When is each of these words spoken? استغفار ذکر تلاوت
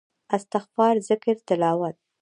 استغفار 0.35 0.95
ذکر 1.09 1.35
تلاوت 1.47 1.97